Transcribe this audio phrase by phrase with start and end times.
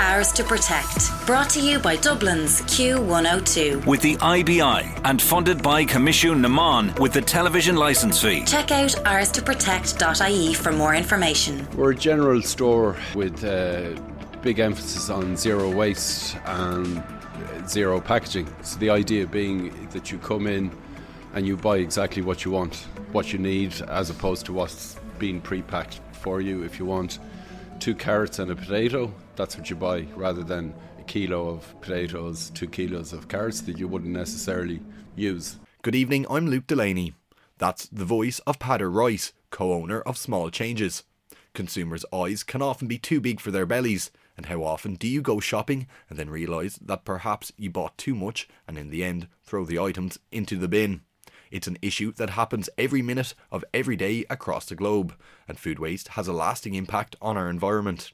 [0.00, 1.26] Ours to Protect.
[1.26, 3.84] Brought to you by Dublin's Q102.
[3.84, 8.42] With the IBI and funded by Coimisiún na Meán with the television licence fee.
[8.46, 11.68] Check out ourstoprotect.ie for more information.
[11.76, 13.94] We're a general store with a
[14.40, 18.48] big emphasis on zero waste and uh, zero packaging.
[18.62, 20.70] So the idea being that you come in
[21.34, 22.74] and you buy exactly what you want,
[23.12, 26.62] what you need, as opposed to what's being pre-packed for you.
[26.62, 27.18] If you want
[27.80, 32.50] two carrots and a potato, that's what you buy, rather than a kilo of potatoes,
[32.50, 34.82] two kilos of carrots that you wouldn't necessarily
[35.16, 35.56] use.
[35.80, 37.14] Good evening, I'm Luke Delaney.
[37.56, 41.04] That's the voice of Peadar Rice, co owner of Small Changes.
[41.54, 45.22] Consumers' eyes can often be too big for their bellies, and how often do you
[45.22, 49.26] go shopping and then realise that perhaps you bought too much and in the end
[49.42, 51.00] throw the items into the bin?
[51.50, 55.14] It's an issue that happens every minute of every day across the globe,
[55.48, 58.12] and food waste has a lasting impact on our environment.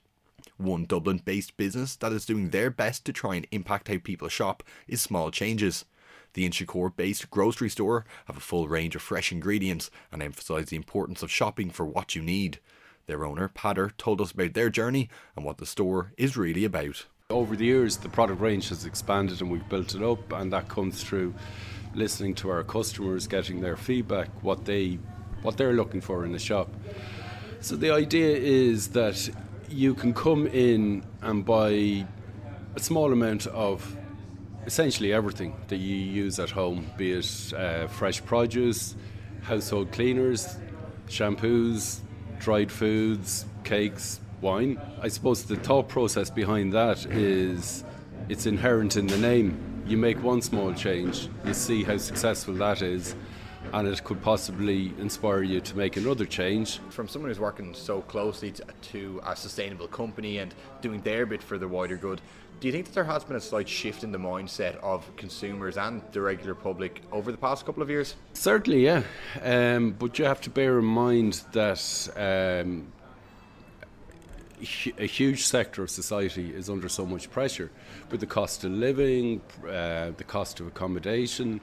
[0.59, 4.29] One Dublin based business that is doing their best to try and impact how people
[4.29, 5.85] shop is Small Changes.
[6.33, 10.77] The Inchicore based grocery store have a full range of fresh ingredients and emphasise the
[10.77, 12.59] importance of shopping for what you need.
[13.07, 17.07] Their owner, Peadar, told us about their journey and what the store is really about.
[17.31, 20.69] Over the years, the product range has expanded and we've built it up, and that
[20.69, 21.35] comes through
[21.95, 24.99] listening to our customers, getting their feedback, what they
[25.43, 26.69] what they're looking for in the shop.
[27.61, 29.31] So the idea is that
[29.69, 32.07] you can come in and buy
[32.75, 33.97] a small amount of
[34.67, 38.97] essentially everything that you use at home, be it uh, fresh produce,
[39.43, 40.57] household cleaners,
[41.09, 42.01] shampoos,
[42.39, 44.81] dried foods, cakes, wine.
[45.01, 47.85] I suppose the thought process behind that is
[48.29, 49.83] it's inherent in the name.
[49.87, 53.15] You make one small change, you see how successful that is,
[53.73, 56.79] and it could possibly inspire you to make another change.
[56.91, 61.43] From someone who's working so closely to, to a sustainable company and doing their bit
[61.43, 62.21] for the wider good,
[62.59, 65.77] do you think that there has been a slight shift in the mindset of consumers
[65.77, 68.15] and the regular public over the past couple of years?
[68.33, 69.03] Certainly, yeah.
[69.43, 72.91] Um, but you have to bear in mind that um,
[74.99, 77.71] a huge sector of society is under so much pressure
[78.11, 81.61] with the cost of living, uh, the cost of accommodation,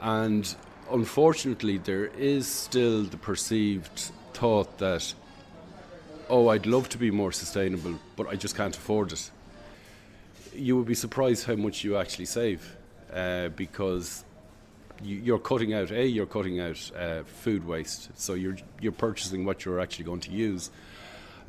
[0.00, 0.56] and
[0.90, 5.14] unfortunately, there is still the perceived thought that,
[6.28, 9.30] oh, I'd love to be more sustainable, but I just can't afford it.
[10.54, 12.76] You would be surprised how much you actually save
[13.12, 14.24] uh, because
[15.02, 19.44] you, are cutting out a you're cutting out uh, food waste, so you're you're purchasing
[19.44, 20.70] what you're actually going to use.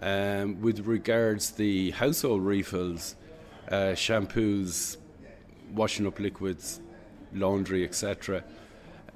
[0.02, 3.16] Um, with regards the household refills,
[3.70, 4.98] uh, shampoos,
[5.74, 6.80] washing up liquids,
[7.34, 8.44] laundry, etc.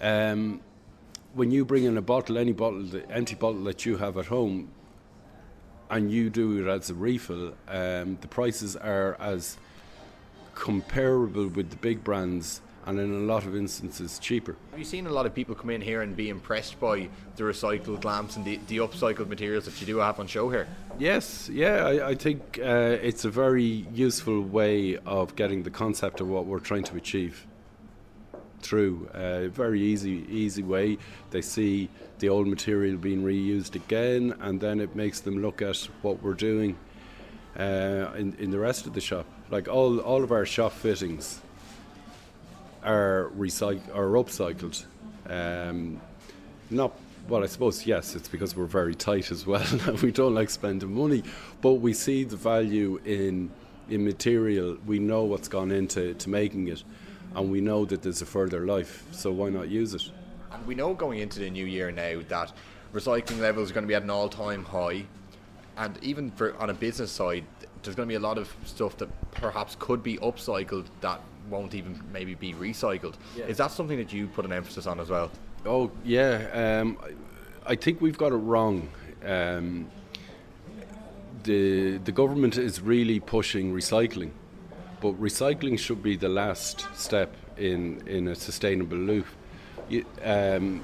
[0.01, 0.61] Um,
[1.33, 4.27] when you bring in a bottle, any bottle, the empty bottle that you have at
[4.27, 4.71] home,
[5.89, 9.57] and you do it as a refill, um, the prices are as
[10.55, 14.55] comparable with the big brands and in a lot of instances cheaper.
[14.71, 17.43] Have you seen a lot of people come in here and be impressed by the
[17.43, 20.67] recycled lamps and the, the upcycled materials that you do have on show here?
[20.99, 26.19] Yes, yeah, I, I think uh, it's a very useful way of getting the concept
[26.19, 27.47] of what we're trying to achieve
[28.63, 29.09] through.
[29.13, 30.97] A uh, very easy, easy way.
[31.31, 35.77] They see the old material being reused again, and then it makes them look at
[36.01, 36.77] what we're doing
[37.57, 39.25] uh, in, in the rest of the shop.
[39.49, 41.41] Like all, all of our shop fittings
[42.83, 44.85] are recycled or upcycled.
[45.29, 46.01] Um,
[46.69, 46.93] not
[47.29, 49.65] well, I suppose yes, it's because we're very tight as well.
[50.03, 51.23] we don't like spending money,
[51.61, 53.49] but we see the value in
[53.89, 54.77] in material.
[54.85, 56.83] We know what's gone into to making it,
[57.35, 59.03] and we know that there's a further life.
[59.11, 60.09] So why not use it?
[60.51, 62.53] And we know going into the new year now that
[62.93, 65.05] recycling levels are going to be at an all-time high,
[65.77, 67.45] and even for on a business side,
[67.81, 71.73] there's going to be a lot of stuff that perhaps could be upcycled that won't
[71.73, 73.15] even maybe be recycled.
[73.35, 73.45] Yeah.
[73.45, 75.31] Is that something that you put an emphasis on as well?
[75.65, 76.97] Oh yeah, um,
[77.65, 78.89] I think we've got it wrong.
[79.25, 79.89] Um,
[81.43, 84.31] the the government is really pushing recycling,
[85.03, 89.27] but recycling should be the last step in in a sustainable loop.
[90.23, 90.81] Um,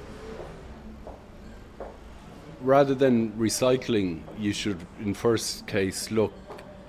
[2.62, 6.33] rather than recycling, you should, in first case, look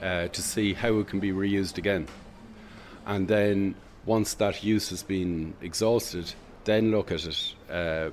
[0.03, 2.09] uh, to see how it can be reused again
[3.07, 3.75] and then
[4.07, 6.33] once that use has been exhausted,
[6.65, 8.11] then look at it uh,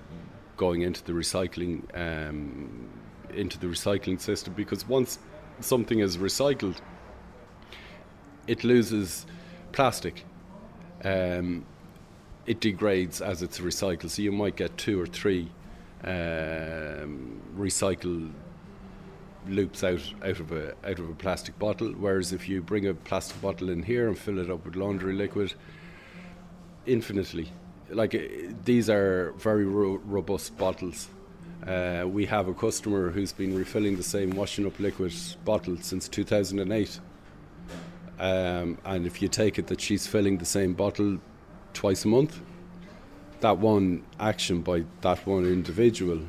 [0.57, 2.89] going into the recycling um,
[3.33, 5.19] into the recycling system because once
[5.59, 6.77] something is recycled,
[8.47, 9.25] it loses
[9.71, 10.23] plastic.
[11.03, 11.65] Um,
[12.45, 15.51] it degrades as it's recycled, so you might get two or three
[16.03, 17.41] um,
[19.47, 21.89] loops out out of a out of a plastic bottle.
[21.93, 25.13] Whereas if you bring a plastic bottle in here and fill it up with laundry
[25.13, 25.53] liquid,
[26.85, 27.51] infinitely,
[27.89, 28.19] like uh,
[28.63, 31.09] these are very ro- robust bottles.
[31.65, 36.07] Uh, we have a customer who's been refilling the same washing up liquid bottle since
[36.07, 36.99] 2008.
[38.19, 41.19] Um, and if you take it that she's filling the same bottle
[41.73, 42.39] twice a month,
[43.41, 46.19] that one action by that one individual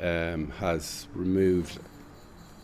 [0.00, 1.78] um, has removed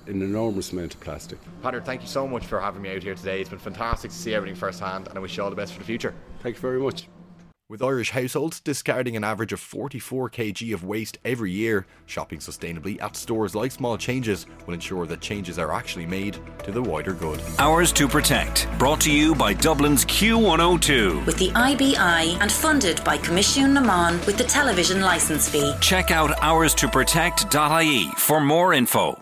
[0.06, 1.38] an enormous amount of plastic.
[1.62, 3.40] Patrick, thank you so much for having me out here today.
[3.40, 5.78] It's been fantastic to see everything firsthand, and I wish you all the best for
[5.78, 6.14] the future.
[6.40, 7.06] Thank you very much.
[7.72, 13.00] With Irish households discarding an average of 44 kg of waste every year, shopping sustainably
[13.00, 17.14] at stores like Small Changes will ensure that changes are actually made to the wider
[17.14, 17.40] good.
[17.58, 21.24] Ours to Protect, brought to you by Dublin's Q102.
[21.24, 25.72] With the IBI and funded by Coimisiún na Meán with the television licence fee.
[25.80, 29.21] Check out ourstoprotect.ie for more info.